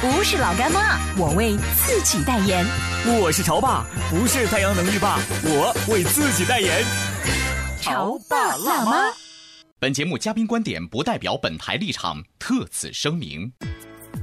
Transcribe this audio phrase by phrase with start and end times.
[0.00, 2.64] 不是老干妈，我为自己代言。
[3.20, 6.84] 我是潮爸，不是太阳能浴霸，我为自己代言。
[7.80, 9.12] 潮爸辣妈。
[9.80, 13.50] 本节目嘉宾观点不代表本台立场，特此声明。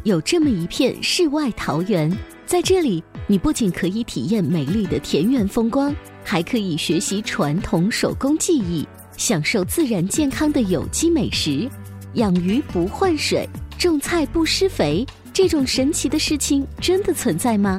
[0.04, 2.10] 有这么一片世外桃源，
[2.46, 11.70] 在这里，你不仅可以体验美丽的田园风光，还可以学习传统手工技艺，享受自然健康的有机美食。
[12.14, 13.46] 养鱼不换水，
[13.78, 15.06] 种菜不施肥，
[15.36, 17.78] 这种神奇的事情真的存在吗？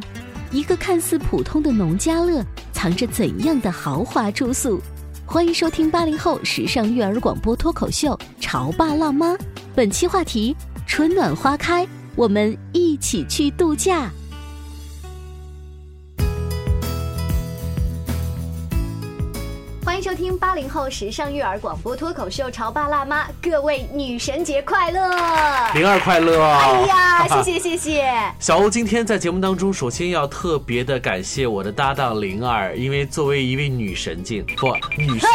[0.50, 4.78] 一个看似普通的农家乐，藏着怎样的豪华住宿？
[5.24, 9.32] 欢迎收听八零后时尚育儿广播脱口秀《潮爸辣妈》，
[9.74, 10.54] 本期话题：
[10.86, 14.10] 春暖花开，我们一起去度假。
[20.06, 25.00] 收听八零后时尚育儿广播脱口秀《潮爸辣妈》，各位女神节快乐！
[25.74, 26.40] 灵儿快乐！
[26.44, 28.14] 哎呀， 谢谢谢谢。
[28.38, 35.28] 小欧今天在节目当中，首先要特别的感谢我的搭档灵儿，因为作为一位女神经不女神，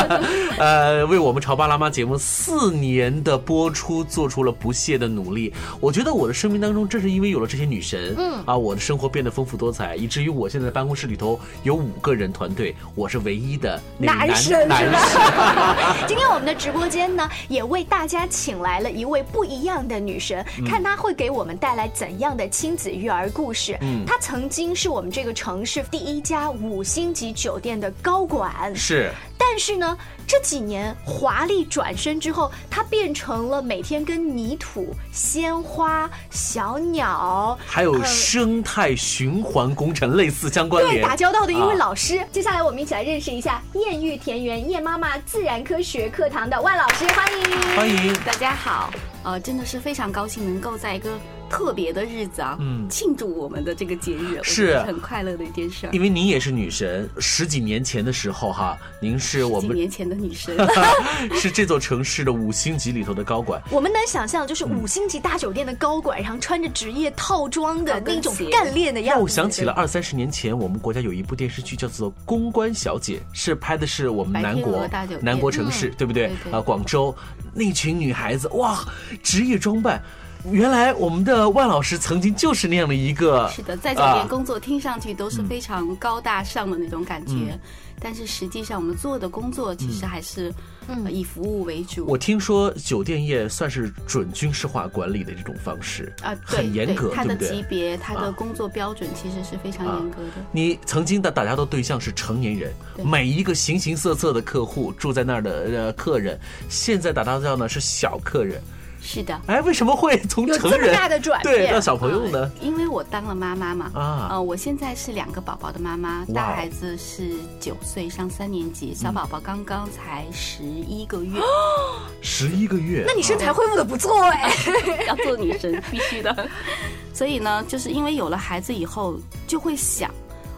[0.56, 5.52] 呃，为我们《潮爸辣妈》节目四年的播出做出了不懈的努力。
[5.78, 15.76] 我觉得我的生命当中，正是因为有了这些女神，嗯啊，我的生活变得丰富多彩，以至于我现在办公室里头有五个人团队，我是唯一的那个男神是吧。
[16.06, 20.64] 今天我们的直播间呢，也为大家请来了一位不一样的女神，嗯。
[20.64, 23.76] 看她会给我们带来怎样的亲子育儿故事。
[23.80, 24.04] 嗯。
[24.06, 29.10] 她曾经是我们这个城市第一家五星级酒店的高管，是。
[29.36, 29.96] 但是呢，
[30.26, 37.56] 这几年华丽转身之后，她变成了每天跟泥土、鲜花、小鸟。
[37.66, 47.76] 还有呃生态循环工程类似相关对联，打交道的一位啊老师，接下来我们一起来认识一下艳遇田园燕妈妈自然科学课堂的万老师，欢迎。
[47.76, 48.12] 欢迎。
[48.24, 48.90] 大家好，
[49.22, 51.10] 呃，真的是非常高兴能够在一个
[51.48, 55.90] 特别的日子啊，嗯庆祝我们的这个节日，是很快乐的一件事儿。
[55.92, 60.56] 因为您也是女神，十几年前的时候哈，您是我们几年前的女神，
[61.38, 69.16] 是这座城市的五星级里头的高管，我们能想象，就是五星级大酒店的高管，然后穿着职业套装的那种干练的样子。
[69.16, 74.88] 让我想起了二三十年前我们国家有一部电视剧叫做《公关小姐》，是拍的是我们南国
[75.22, 76.12] 南国城市，对不？
[76.16, 77.14] 对啊，广州
[77.52, 78.82] 那群女孩子哇，
[79.22, 80.02] 职业装扮。
[80.50, 87.60] 原来我们的万老师曾经就是那样的一个，是的，在酒啊店工作听上去都是非常高大上的那种感觉，嗯
[87.98, 90.52] 但是实际上我们做的工作其实还是、
[90.86, 92.04] 呃以服务为主。
[92.06, 97.62] 我听说酒店业算是准军事化管理的这种方式啊，对很严格，对它的对不对？
[97.62, 100.44] 级别、它啊的工作标准其实是非常严格的。
[100.52, 102.70] 你曾经的打交道对象是成年人，
[103.02, 106.38] 每一个形形色色的客户住在那儿的呃客人，
[106.68, 108.60] 现在打交道呢是小客人。
[109.06, 111.54] 是的，哎，为什么会从有这么成人大的转变？
[111.54, 112.50] 对到小朋友呢？
[112.60, 114.28] 因为我当了妈妈嘛，啊。
[114.32, 121.40] 呃，我现在是两个宝宝的妈妈，大孩子是九岁，上三年级，小宝宝刚刚才十一个月，
[122.20, 124.52] 十一个月，那你身材恢复的不错哎。
[125.06, 126.48] 要做女神必须的。
[127.14, 130.10] 所以呢，就是因为有了孩子以后，就会想，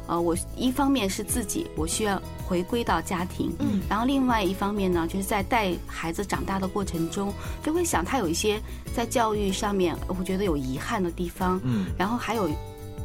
[0.09, 7.33] 呃，我一方面是自己，我需要回归到家庭，嗯，然后另外一方面呢，就是在带孩子长大的过程中，
[7.63, 8.61] 就会想他有一些
[8.93, 12.51] 在教育上面，我觉得有遗憾的地方，嗯，然后还有。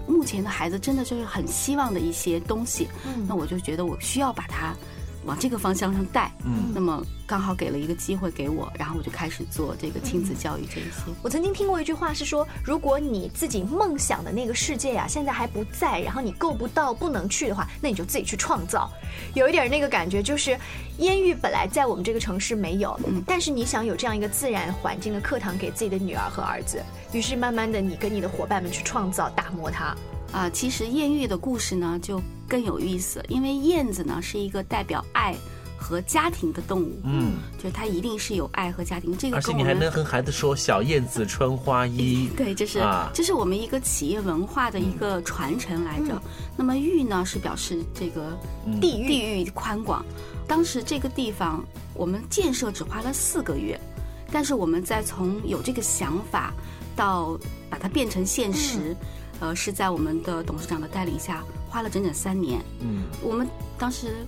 [0.05, 4.75] 目前的孩子真的就是很希望的一些东西，嗯那我就觉得我需要把他
[5.25, 11.11] 往这个方向上带，嗯那么刚好给了一个机会给我，然后我就开始做这个亲子教育这一些。
[11.21, 18.91] 我曾经听过一句话是说，如果你自己梦想的那个世界呀、现在还不在，然后你够不到、不能去的话，那你就自己去创造。
[19.33, 20.57] 有一点那个感觉，就是
[20.97, 29.95] 烟育本来在我们这个城市没有，嗯但是你想有这样一个自然环境的课堂给自己的女儿和儿子，于是慢慢的你跟你的伙伴们去创造、打磨它。
[30.31, 32.19] 啊，其实艳遇的故事呢就
[32.53, 35.35] 更有意思，因为燕子呢是一个代表爱
[35.75, 37.01] 和家庭的动物。
[37.03, 39.17] 嗯，就是它一定是有爱和家庭。
[39.17, 46.21] 这个而且你还能和孩子说“小燕子穿花衣 ”，对，这是、啊这是我们一个企业文化的一个传承来着。
[46.55, 48.38] 那么玉呢，是表示这个
[48.79, 50.06] 地域地域宽广。
[50.47, 51.65] 当时这个地方
[51.95, 53.79] 我们建设只花了四个月，
[54.31, 56.53] 但是我们在从有这个想法
[56.95, 57.35] 到
[57.67, 58.95] 把它变成现实，
[59.44, 62.62] 呃，是在我们的董事长的带领下花了整整三年。
[62.80, 63.45] 嗯，我们
[63.78, 64.25] 当时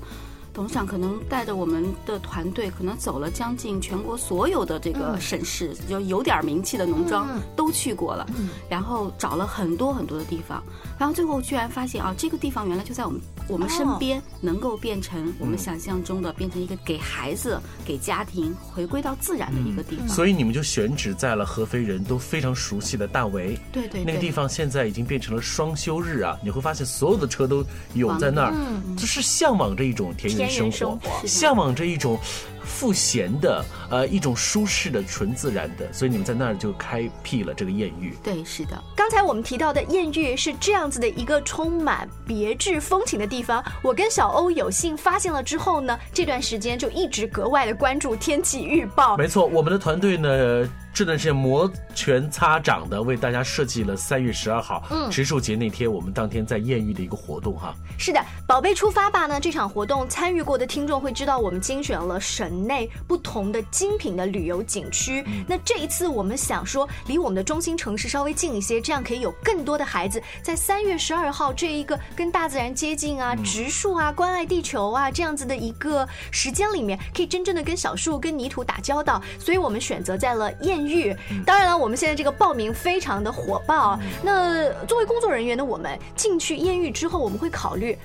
[0.56, 8.26] 董事长可能带着我们的团队，可能走了将近全国所有的这个省市，就有点名气的农庄、嗯都去过了，
[8.70, 10.64] 然后找了很多很多的地方，
[10.98, 13.20] 然后最后居然发现啊，这个地方原来就在我们
[13.50, 20.08] 我们身边，能够变成我们想象中的，变成一个给孩子、给家庭回归到自然的一个地方。
[20.08, 23.60] 所以你们就选址在了合肥人都非常熟悉的大围。
[23.74, 26.38] 对对对，那个地方现在已经变成了双休日啊！
[26.44, 27.66] 你会发现所有的车都
[27.96, 28.54] 涌在那儿，
[28.96, 31.00] 就是向往着一种田园生活。
[31.26, 32.18] 向往着一种
[32.66, 38.18] 赋闲的呃一种舒适的纯自然的，所以你们在那儿就开辟了这个艳遇。
[38.24, 38.84] 对是的。
[38.96, 43.64] 刚才我们提到的艳遇是这样子的一个充满别致风情的地方。
[43.84, 49.16] 我跟小欧有幸发现了之后呢，这段时间就一直格外的关注天气预报。
[49.16, 57.76] 没错，我们的团队呢，这段时间摩拳擦掌的为大家设计了三月十二号，嗯，植树节那天，我们当天在艳遇的一个活动哈。
[57.98, 59.40] 是的，宝贝出发吧呢！
[59.40, 62.20] 这场活动参与过的听众会知道，我们精选了
[62.56, 65.26] 省内不同的精品的旅游景区。
[65.46, 79.22] 那这一次我们想说，离我们的中心城市稍微近一些，这样可以有更多的孩子在三月十二号这一个跟大自然接近啊、植树啊、关爱地球啊这样子的一个时间里面，可以真正的跟小树、跟泥土打交道。
[79.38, 81.14] 所以我们选择在了艳遇。
[81.46, 84.00] 当然了，我们现在这个报名非常的火爆。
[84.24, 87.98] 那作为工作人员的我们进去艳遇之后，我们会考虑。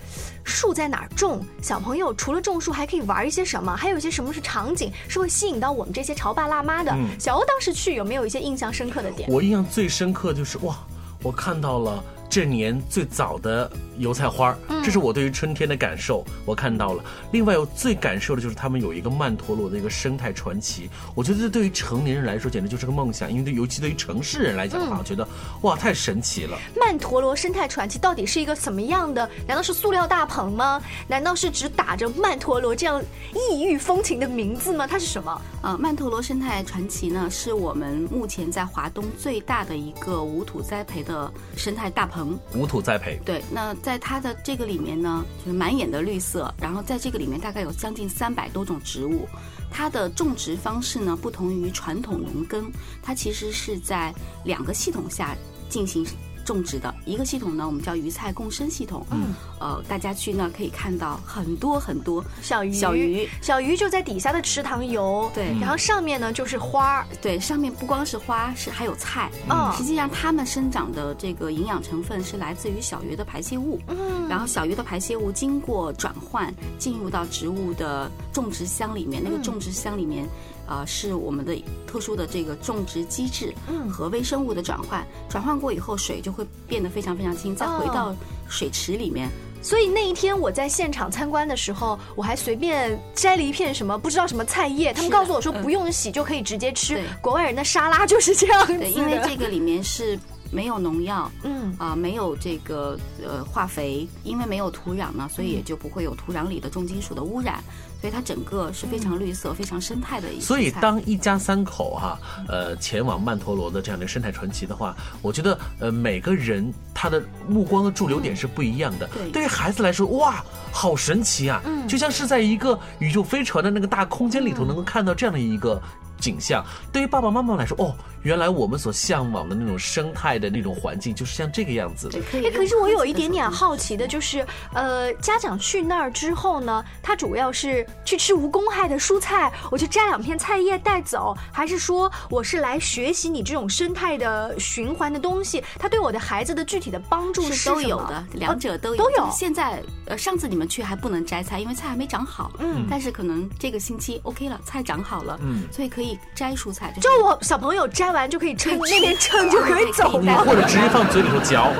[0.45, 1.45] 树在哪儿种？
[1.63, 3.77] 小朋友除了种树，还可以玩一些什么？
[3.77, 6.95] 还有一些什么是场景是会吸引到我们这些潮爸辣妈的？
[7.19, 9.31] 小欧当时去有没有一些印象深刻的点？
[9.31, 10.79] 我印象最深刻就是哇，
[11.23, 13.69] 我看到了这年最早的
[13.99, 17.05] 油菜花儿，这是我对于春天的感受，我看到了。
[17.33, 25.27] 另外，我最感受的就是他们有一个曼陀罗的一个生态传奇，我觉得这对于成年人来说简直就是个梦想，因为对尤其对于城市人来讲的话，我觉得
[25.63, 26.57] 哇太神奇了。
[26.81, 29.29] 曼陀罗生态传奇到底是一个什么样的？
[29.45, 30.81] 难道是塑料大棚吗？
[31.09, 33.03] 难道是只打着曼陀罗这样
[33.51, 34.87] 异域风情的名字吗？
[34.87, 35.43] 它是什么？
[35.63, 42.20] 呃，曼陀罗生态传奇呢，是我们目前在华东最大的一个无土栽培的生态大棚。
[42.55, 49.27] 无土栽培，对，那在它的这个里面呢，就是满眼的绿色，然后在这个里面大概有将近三百多种植物。
[49.71, 52.71] 它的种植方式呢，不同于传统农耕，
[53.03, 54.13] 它其实是在
[54.45, 55.37] 两个系统下
[55.69, 56.05] 进行
[56.45, 56.95] 种植的。
[57.05, 59.07] 一个系统呢，我们叫鱼菜共生系统。
[59.11, 65.31] 嗯，呃，大家去那可以看到很多很多小鱼，小鱼，小鱼就在底下的池塘游。
[65.35, 67.07] 对然后上面呢就是花儿。
[67.21, 69.31] 对，上面不光是花，是还有菜。
[69.49, 73.79] 嗯实际上它们生长的这个营养成分是来自于小鱼的排泄物。
[73.89, 79.23] 嗯，然后小鱼的排泄物经过转换，进入到植物的种植箱里面。
[79.23, 80.27] 那个嗯种植箱里面，
[80.71, 85.05] 呃，是我们的特殊的这个种植机制嗯和微生物的转换。
[85.29, 88.17] 转换过以后，水就会变得非常非常清，再回哦到
[88.49, 89.29] 水池里面。
[89.61, 97.05] 所以那一天我在现场参观的时候，我还随便摘了一片什么不知道什么菜叶，他们告诉我说嗯不用洗就可以直接吃对。
[97.21, 98.67] 国外人的沙拉就是这样。
[98.67, 100.19] 对，因为这个里面是
[100.53, 101.31] 没有农药。
[101.43, 107.63] 嗯啊、没有这个呃化肥，因为没有土壤呢，所以也就不会有土壤里的重金属的污染，
[108.01, 110.43] 所以它整个是非常绿色、非常生态的一个。
[110.43, 119.07] 所以当一家三口哈、呃，前往曼陀罗的这样的生态传奇的话，我觉得呃，每个人他的目光的驻留点是不一样的。
[119.09, 121.61] 对对于孩子来说，哇，好神奇啊！
[121.65, 125.81] 嗯，就像是在一个宇宙飞船的那个大空间里头，能够看到这样的一个。
[126.21, 132.19] 景象对于爸爸妈妈来说，哦，原来我们所向往的那种生态的那种环境就是像这个样子的。
[132.35, 145.63] 哎，可是我有一点点好奇的，就是，呃，家长去那儿之后呢，他主要是去吃无公害的蔬菜，我去摘两片菜叶带走，还是说我是来学习你这种生态的循环的东西？
[145.79, 149.03] 它对我的孩子的具体的帮助是都有的，两者都有。
[149.03, 152.53] 都有现在呃，上次你们去还不能摘菜，因为菜还没长好。
[152.59, 156.93] 嗯但是可能这个星期 OK 了，菜长好了，嗯所以可以摘蔬菜。
[157.01, 160.45] 就我小朋友摘完就可以称那边称就可以走可以吗？
[160.45, 161.73] 或者直接放嘴里头嚼。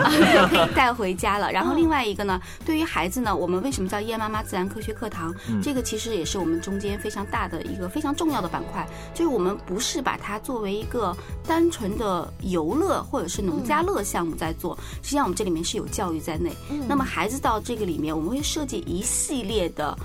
[0.49, 1.51] 可 以带回家了。
[1.51, 5.35] 然后另外一个呢，对于孩子呢，我们为什么叫燕妈妈自然科学课堂？
[5.63, 16.53] 这个其实也是我们中间非常大的一个非常重要的板块，就是我们不是把它作为一个单纯的游乐或者是农家乐项目在做，实际上我们这里面是有教育在内。
[16.89, 19.97] 那么孩子到这个里面，我们会设计一系列的。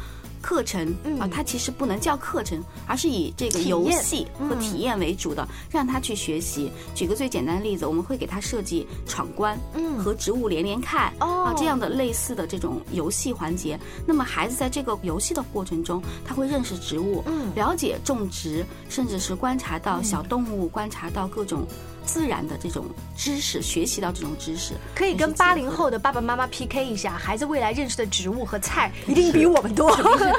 [0.45, 6.71] 课程啊，它其实不能叫课程，而是以这个游戏和体验为主的，让他去学习。
[6.93, 13.79] 举个最简单的例子，我们会给他设计闯关，嗯，和植物连连看啊这样的类似的这种游戏环节。
[14.05, 21.65] 那么孩子在这个游戏的过程中，他会认识植物，嗯，了解种植，甚至是观察到小动物，观察到各种。
[22.05, 22.85] 自然的这种
[23.17, 29.91] 知识，学习到这种知识，可以跟八零后的爸爸妈妈 PK 一下，孩子未来认识的植物和菜一定比我们多。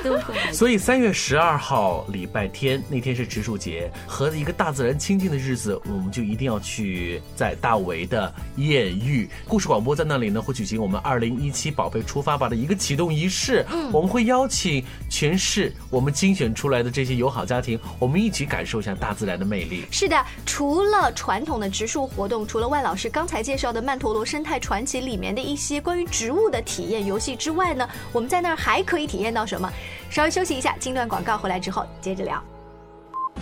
[0.52, 13.66] 所以三月十二号礼拜天那天是植树节，和一个大自然亲近的日子，我们就一定要去在大围的艳遇故事广播，在那里呢会举行我们二零一七宝贝出发吧的一个启动仪式。
[13.73, 19.85] 嗯，我们会邀请全市我们精选出来的这些友好家庭，我们一起感受一下大自然的魅力。
[19.90, 21.55] 是的，除了传统。
[21.58, 29.70] 的植树活动，除了万老师刚才介绍的《曼陀罗生态传奇》里面的一些关于植物的体验游戏之外呢，我们在那儿还可以体验到什么？
[30.10, 32.42] 稍微休息一下，经段广告回来之后接着聊。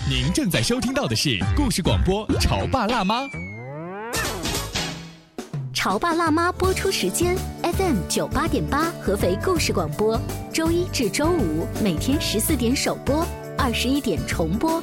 [0.08, 3.22] 您正在收听到的是故事广播《潮爸辣妈》。
[5.72, 10.18] 潮爸辣妈播出时间：FM 九八点八，合肥故事广播，
[10.52, 13.26] 周一至周五每天十四点首播，
[13.58, 14.82] 二十一点重播。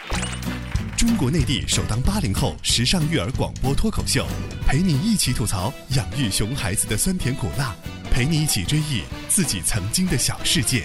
[1.01, 4.23] 中国内地首档八零后时尚育儿广播脱口秀，
[4.67, 7.75] 陪你一起吐槽养育熊孩子的酸甜苦辣，
[8.11, 10.83] 陪你一起追忆自己曾经的小世界。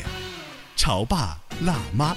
[0.74, 2.16] 潮爸辣妈。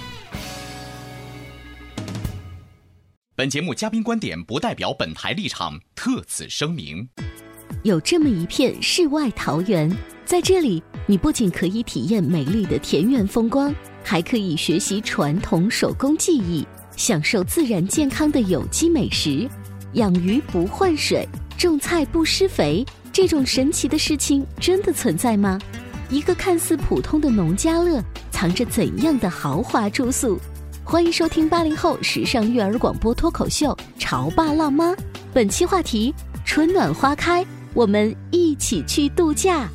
[3.35, 7.05] 本节目嘉宾观点不代表本台立场，特此声明。
[7.83, 13.75] 有这么一片世外桃源，在这里，你不仅可以体验美丽的田园风光，
[14.05, 16.65] 还可以学习传统手工技艺。
[16.99, 19.49] 享受自然健康的有机美食，
[19.93, 21.25] 养鱼不换水，
[21.57, 25.57] 种菜不施肥，这种神奇的事情真的存在吗？
[26.09, 30.37] 一个看似普通的农家乐，藏着怎样的豪华住宿？
[30.83, 34.91] 欢迎收听八零后时尚育儿广播脱口秀《潮爸辣妈》，
[35.33, 36.13] 本期话题：
[36.43, 39.69] 春暖花开，我们一起去度假。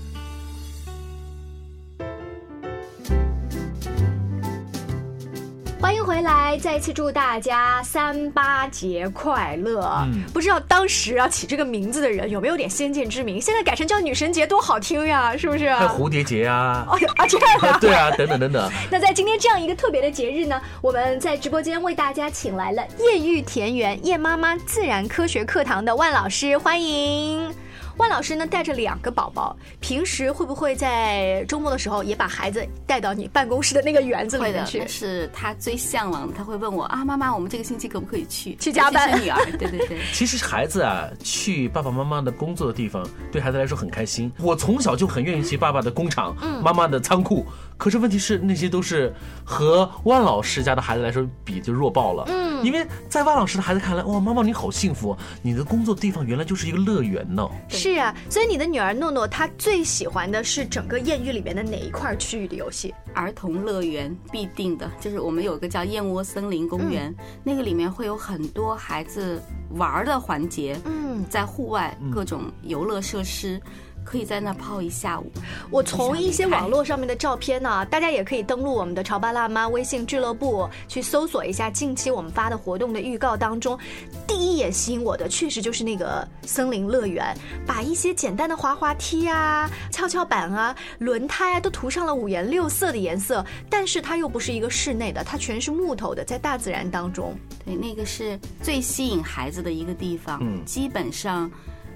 [6.54, 6.58] 来！
[6.58, 9.80] 再次祝大家三八节快乐。
[10.06, 13.40] 嗯，不知道当时啊起这个名字的人有没有点先见之明？
[13.40, 15.68] 现在改成叫女神节多好听呀，是不是？
[15.72, 16.86] 还有蝴蝶结啊！
[17.16, 17.78] 啊，这样啊！
[17.80, 18.70] 对啊，等等等等。
[18.90, 27.63] 那在今天这样一个特别的节日呢，我们在直播间为大家请来了叶玉田园叶妈妈自然科学课堂的万老师，欢迎。
[27.96, 34.86] 万老师呢，带着两个宝宝，平时会不会在周末的时候也把孩子带到你办公室的那个园子里面去？
[34.88, 39.20] 是他最向往的，他会问我啊，妈妈，我们这个星期可不可以去去加班？
[39.22, 39.98] 女儿，对对对。
[40.12, 44.30] 其实孩子啊，去爸爸妈妈的工作的地方，对孩子来说很开心。
[44.40, 47.46] 我从小就很愿意去爸爸的工厂，妈妈的仓库。
[47.76, 49.12] 可是问题是，那些都是
[49.44, 52.24] 和万老师家的孩子来说比就弱爆了。
[52.28, 57.46] 嗯，因为在万老师的孩子看来，哇，妈妈你好幸福，你的工作地方原来就是一个乐园呢。
[57.68, 62.94] 是啊，所以你的女儿诺诺她最喜欢的是整个艳遇里面的哪一块区域的游戏？
[63.12, 69.40] 儿童乐园必定的，就是我们有个叫燕窝森林公园，那个里面会有很多孩子
[69.70, 70.76] 玩的环节。
[70.84, 73.60] 嗯，在户外各种游乐设施。
[74.04, 75.30] 可以在那泡一下午。
[75.70, 83.78] 我从一些网络上面的照片呢，大家也可以登录我们的潮爸辣妈微信俱乐部去搜索一下近期我们发的活动的预告当中，
[84.26, 97.34] 第一眼吸引我的确实就是那个森林乐园，把一些简单的滑滑梯啊、跷跷板啊、轮胎啊都涂上了五颜六色的颜色，但是它又不是一个室内的，它全是木头的，在大自然当中。
[97.64, 100.38] 对，那个是最吸引孩子的一个地方。
[100.42, 101.50] 嗯，基本上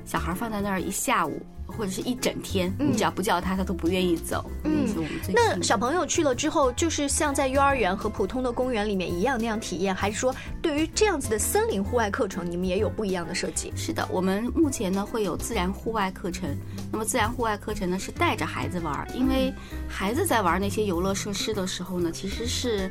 [0.04, 1.40] 小孩放在那儿一下午。
[1.68, 4.50] 或者是一整天，你只要不叫他，他都不愿意走。
[4.64, 4.88] 嗯，
[5.32, 13.72] 那小朋友去了之后，就是像在幼儿园和普通的公园里面一样那样体验，还是说对于这样子的森林户外课程，你们也有不一样的设计？
[13.76, 16.48] 是的，我们目前呢会有自然户外课程。
[16.90, 19.52] 那么自然户外课程呢是带着孩子玩，因为
[19.88, 22.90] 孩子在玩那些游乐设施的时候呢，其实是。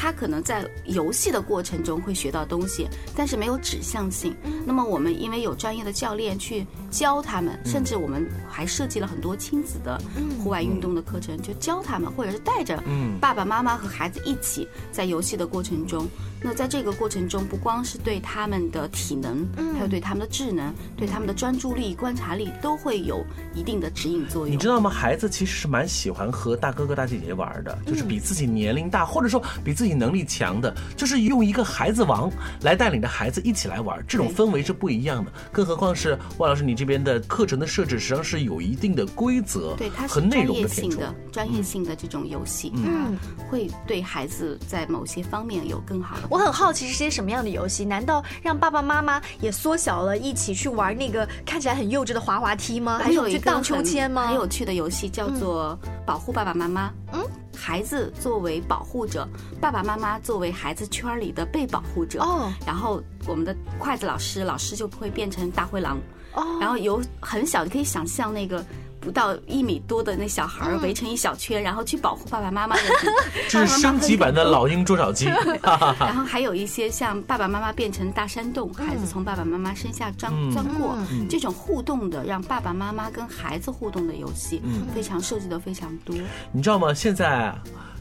[0.00, 4.32] 他可能在游戏的过程中会学到东西，但是没有指向性。
[4.64, 8.17] 那么我们因为有专业的教练去教他们，甚至我们
[8.48, 10.00] 还设计了很多亲子的
[10.42, 12.82] 户外运动的课程，就教他们，或者是带着
[13.20, 16.06] 爸爸妈妈和孩子一起在游戏的过程中
[16.42, 24.54] 那在这个过程中，不光是对他们的体能，还有对他们的智能、对他们的专注力、观察力，都会有一定的指引作用。
[24.54, 24.88] 你知道吗？
[24.88, 32.30] 孩子其实是蛮喜欢和大哥哥大姐姐玩的，就是比自己年龄大，或者说比自己能力强的，就是用一个孩子王
[32.62, 35.32] 来带领着孩子一起来玩，这种氛围是不一样的。
[35.50, 40.90] 更何况是万老师，你这边的课程的设置实际上是有一定的规则对，它和是专内容的填充。
[40.90, 43.16] 业性的、专业性的这种游戏，嗯，
[43.50, 46.27] 会对孩子在某些方面有更好的。
[46.28, 47.84] 我很好奇是些什么样的游戏？
[47.84, 53.00] 难道让爸爸妈妈也缩小了，一起去玩那个看起来很幼稚的滑滑梯吗？
[53.02, 54.26] 还有去荡秋千吗？
[54.26, 56.92] 很有趣的游戏叫做保护爸爸妈妈。
[57.12, 57.24] 嗯，
[57.56, 59.26] 孩子作为保护者，
[59.60, 62.20] 爸爸妈妈作为孩子圈里的被保护者。
[62.22, 65.98] 哦，然后我们的筷子老师，老师就会变成大灰狼。
[66.34, 68.64] 哦然后有很小，你可以想象那个。
[69.08, 72.82] 不到一米多的那小孩儿围成一小圈，然后去保护爸爸妈妈的。
[73.48, 75.24] 这是升级版的老鹰捉小鸡，
[75.98, 80.94] 然后还有一些像爸爸妈妈变成大山洞，孩子从爸爸妈妈身下钻嗯钻过，
[81.26, 84.60] 这种互动的让爸爸妈妈跟孩子互动的游戏，
[84.94, 86.14] 非常设计的非常多。
[86.52, 86.92] 你知道吗？
[86.92, 87.58] 现在啊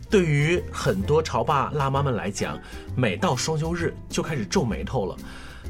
[0.10, 2.60] 对于很多潮爸辣妈们来讲，
[2.98, 5.16] 每到双休日就开始皱眉头了。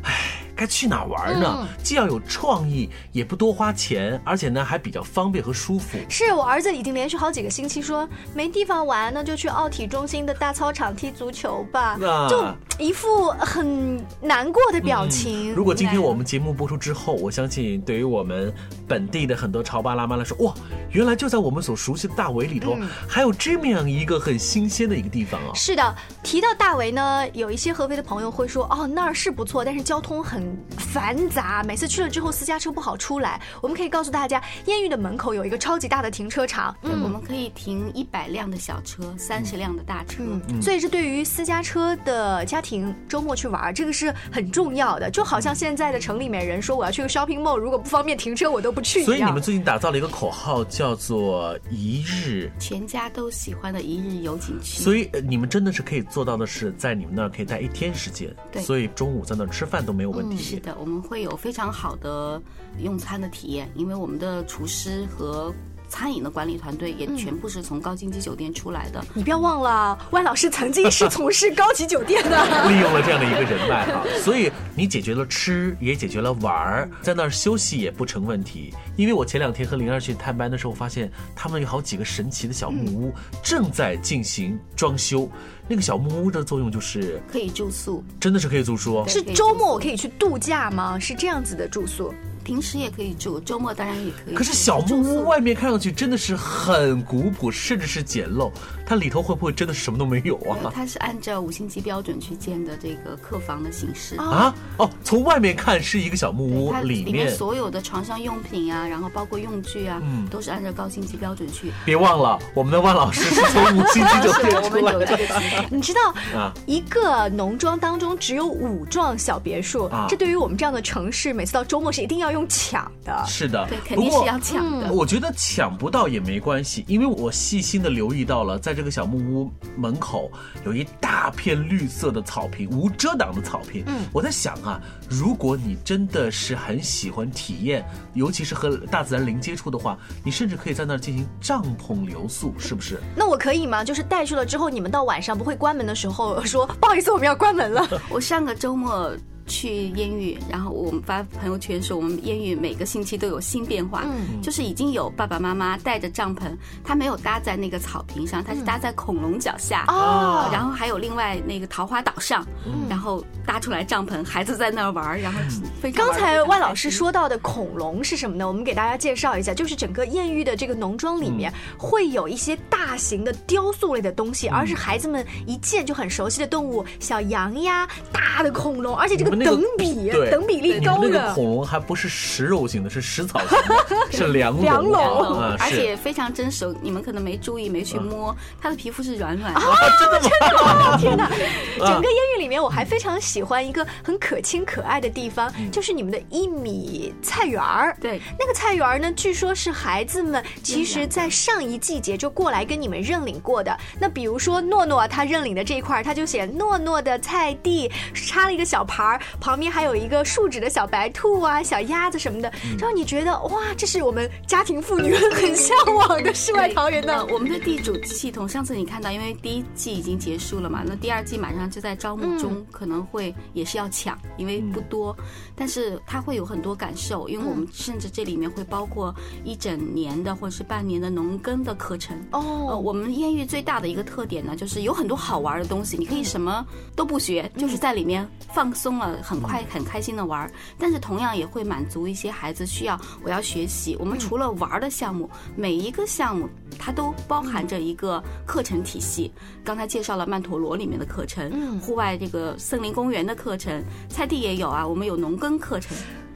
[0.01, 1.67] 唉，该去哪儿玩呢？
[1.83, 5.97] 既要有创意，也不多花钱，而且呢还比较方便和舒服。
[6.09, 12.43] 是我儿子已经连续好几个星期说没地方玩，那就去奥体中心的大操场踢足球吧，那就
[12.79, 15.53] 一副很难过的表情。
[15.53, 18.51] 如果今天我们节目播出之后，我相信对于我们
[18.87, 20.53] 本地的很多潮爸辣妈来说，哇，
[20.91, 25.53] 原来就在我们所熟悉的大围里头，还有这么样一个很新鲜的一个地方啊！
[25.53, 30.46] 是的，提到大围呢，有一些合肥的朋友会说，哦，那儿是不错，但是交通很
[30.77, 33.41] 繁杂，每次去了之后私家车不好出来。
[33.61, 40.23] 我们可以告诉大家，艳遇的门口有一个超级大的停车场，嗯，我们可以停一百辆的小车，三十辆的大车。
[40.49, 45.09] 嗯，所以是对于私家车的家庭周末去玩儿，这个是很重要的。
[45.11, 49.05] 就好像现在的城里面人说，我要去个 shopping mall，如果不方便停车，我都不去一样。
[49.05, 52.51] 所以你们最近打造了一个口号，叫做“一日”。
[52.59, 54.81] 全家都喜欢的一日游景区。
[54.81, 60.36] 所以呃你们真的是可以做到的是，在你们那儿可以待一天时间，对所以中午在那儿吃饭都没有问题。
[60.37, 62.41] 是的，我们会有非常好的
[62.79, 65.53] 用餐的体验，因为我们的厨师和
[65.87, 69.03] 餐饮的管理团队也全部是从高星级酒店出来的。
[69.13, 72.37] 你不要忘了，万老师曾经是从事高级酒店的。
[72.69, 78.73] 利用了这样的一个人脉哈，所以你解决了吃，也解决了玩儿，在那儿休息也不成问题。
[78.95, 85.29] 因为我前两天和灵儿去探班的时候，发现他们有好几个神奇的小木屋正在进行装修。
[85.69, 89.05] 那个小木屋的作用就是可以住宿，真的是可以住宿哦。
[89.07, 90.97] 是周末我可以去度假吗？
[90.97, 92.13] 是这样子的住宿。
[92.47, 94.33] 平时也可以住，周末当然也可以。
[94.33, 98.49] 可是小木屋外面看上去真的是很古朴，甚至是简陋。
[98.85, 100.71] 它里头会不会真的什么都没有啊？
[100.73, 111.73] 它是按照五星级标准去建的这个客房的形式啊哦，从外面看是一个小木屋，它里里面所有的床上用品啊，然后包括用具啊，嗯都是按照高星级标准去。
[111.83, 115.19] 别忘了，我们的万老师是从五星级酒店 出来的。
[115.69, 115.99] 你知道
[116.33, 123.23] 啊，一个农庄当中只有五幢小别墅，啊这对于我们这样的城市，每次到周末是一定要用抢的。
[123.25, 124.91] 是的，对，肯定是要抢的。
[124.91, 130.29] 我觉得抢不到也没关系，因为我细心的留意到了，在这个小木屋门口
[130.65, 133.83] 有一大片绿色的草坪，无遮挡的草坪。
[133.87, 142.99] 嗯，我在想啊，如果你真的是很喜欢体验，尤其是和大自然零接触的话，你甚至可以在那儿进行帐篷留宿，是不是？
[143.15, 143.83] 那我可以吗？
[143.83, 147.87] 就是带去了之后，你们到晚上不会关门的时候说不好意思，我们要关门了。
[148.09, 149.11] 我上个周末。
[149.47, 162.45] 去烟雨，然后我们发朋友圈说我们烟雨每个星期都有新变化，嗯，就是已经有爸爸妈妈带着帐篷，他没有搭在那个草坪上，他是搭在恐龙脚下哦，然后还有另外那个桃花岛上，
[162.89, 165.39] 然后搭出来帐篷，孩子在那儿玩，然后
[165.81, 166.05] 非常。
[166.05, 168.45] 刚才万老师说到的恐龙是什么呢？
[168.45, 179.36] 我们给大家介绍一下，就是整个艳遇的这个农庄里面会有一些大型的雕塑类的东西，而是孩子们一见就很熟悉的动物，小羊呀，大的恐龙，而且这个。
[179.45, 186.67] 等比对等比例高的，那个恐龙还不是食肉型的，是食草型的， 是梁龙，梁龙，啊、而且非常真实。
[186.81, 189.59] 你们可能没注意，没去摸，它的皮肤是软软的。
[189.59, 190.97] 啊，真的吗？
[190.99, 191.29] 天哪！
[191.79, 197.95] 整个烟雨里面，我还非常喜喜欢一个很可亲可爱的地方，就是你们的一米菜园儿。
[198.01, 203.77] 对，那个菜园儿呢，据说是孩子们其实在上一季节就过来跟你们认领过的。
[203.99, 217.27] 那比如说诺诺他认领的这一块儿，他就写诺诺的菜地，插了一个小牌儿，旁边还有一个树脂的小白兔啊、小鸭子什么的，让你觉得哇，这是我们家庭妇女很向往的世外桃源呃，呢。
[217.31, 225.15] 我们的地主系统，上次你看到，因为第一季已经结束了嘛，那第二季马上就在招募中，可能会也是要抢，因为不多，
[225.55, 229.13] 但是它会有很多感受，因为我们甚至这里面会包括
[229.43, 232.17] 一整年的或者是半年的农耕的课程。
[232.31, 240.51] 呃，哦，我们艳遇最大的一个特点呢，就是有很多好玩的东西，你可以什么都不学，就是在里面放松了，很快很开心的玩儿。
[240.77, 243.95] 但是同样也会满足一些孩子需要，我要学习。
[243.99, 249.31] 我们除了玩儿的项目，每一个项目它都包含着一个课程体系。
[249.63, 255.95] 刚才介绍了曼陀罗里面的课程，嗯户外这个森林公园的课程，菜地也有啊，我们有农耕课程。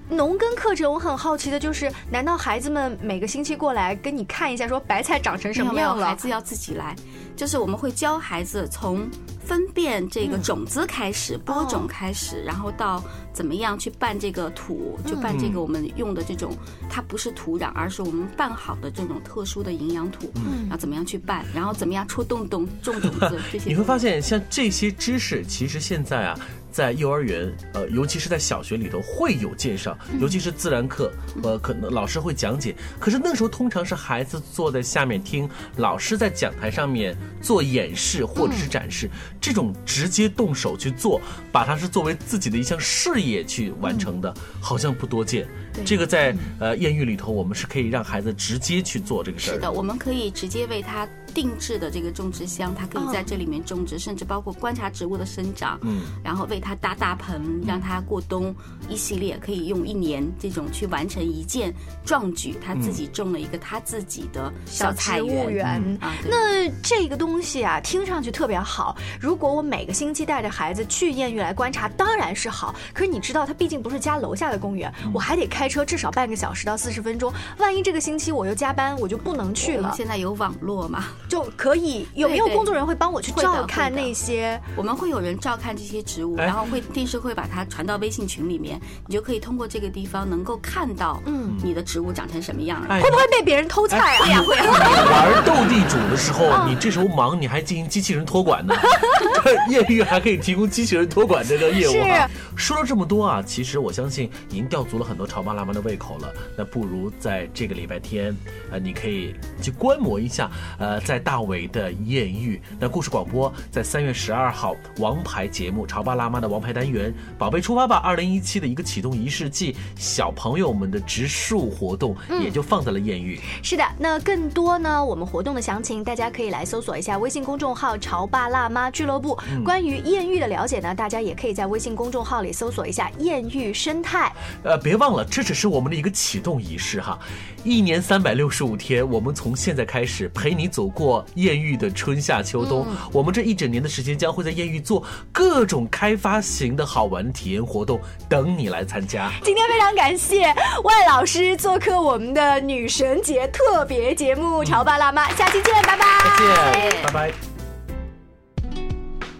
[0.09, 6.01] 农耕课程，我很好奇的就是，难道孩子们每个星期过来跟你看一下，说白菜长成什么没有样了？
[6.01, 6.93] 没有孩子要自己来，
[7.33, 9.09] 就是我们会教孩子从
[9.51, 16.55] 分辨这个种子开始，播种开始，然后到怎么样去拌这个土，就拌这个我们用的这种，
[16.89, 20.61] 它不是土壤，而是我们拌好的这种特殊的营养土，嗯。
[20.61, 23.69] 然后怎么样去拌，然后怎么样戳洞洞种种子 这些。
[23.69, 26.39] 你会发现，像这些知识，其实现在啊，
[26.71, 31.11] 在幼儿园，呃，尤其是在小学里头会有介绍，尤其是自然课，
[31.43, 32.73] 呃，可能老师会讲解。
[33.01, 39.09] 可是那时候通常是孩子坐在下面听老师在讲台上面做演示或者是展示，
[39.41, 41.19] 这种直接动手去做，
[41.51, 45.47] 把它是作为自己的一项事业去完成的，好像不多见。
[45.73, 58.53] 对这个在呃艳遇里头，我们是可以让孩子直接去做这个事儿是的，我们可以直接为他定制的这个种植箱，他可以在这里面种植，甚至包括观察植物的生长，嗯，然后为他搭大棚，让他过冬，
[58.89, 61.73] 一系列可以用一年这种去完成一件
[62.05, 62.55] 壮举。
[62.63, 65.81] 他自己种了一个他自己的小菜植物园
[66.27, 68.97] 那这个东西啊，听上去特别好。
[69.19, 72.75] 如果我每个星期带着孩子去艳遇来观察，当然是好。
[72.93, 77.31] 可是你知道，它毕竟不是家楼下的公园，我还得开车至少半个小时到四十分钟。
[77.57, 79.83] 万一这个星期我又加班，我就不能去了。
[79.83, 84.59] 我们现在有网络嘛，就可以有没有对对工作人员会帮我去照看那些？
[84.75, 92.81] 我们会有人照看这些植物，哎然后会定时会把它传到微信群里面，你就可以通过这个地方能够看到，嗯，你的植物长成什么样。
[92.89, 94.25] 哎会不会被别人偷菜啊？
[94.25, 94.65] 会呀会呀，
[95.11, 98.75] 玩斗地主的时候，你这时候忙，你还进行机器人托管呢。
[99.43, 102.29] 这艳遇还可以提供机器人托管这个业务哈。
[102.55, 106.33] 说了这么多啊，其实我相信已经吊足了很多潮爸辣妈的胃口了。
[106.57, 108.35] 那不如在这个礼拜天，
[108.71, 112.61] 呃，你可以去观摩一下，呃，在大伟的艳遇。
[112.79, 123.39] 那故事广播在三月十二号王牌节目《潮爸辣妈》的王牌单元“宝贝出发吧”二零一七的一个启动仪式暨小朋友们的植树活动，也就放在了艳遇。
[123.61, 129.37] 是的，那更多呢，我们活动的详情，大家可以来搜索一下微信公众号“潮爸辣妈俱乐部”。
[129.65, 134.31] 关于艳遇的了解呢，大家也可以在微信公众号里搜索一下“艳遇生态
[134.63, 137.17] 呃，别忘了，这只是我们的一个启动仪式哈。
[137.63, 142.85] 一年三百六十五天，我们从现在开始陪你走过艳遇的春夏秋冬。
[143.11, 149.31] 我们这一整年的时间将会在艳遇做各种开发型的好玩体验活动，等你来参加”。。
[149.43, 150.45] 今天非常感谢
[150.83, 156.05] 万老师做客我们的女神节特别节目《潮爸辣妈》，下期见，拜拜。
[156.37, 157.31] 再见，拜拜。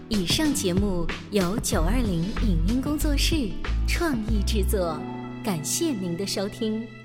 [0.10, 3.50] 以上节目由九二零影音工作室
[3.88, 5.00] 创意制作，
[5.44, 7.01] 感谢您的收听。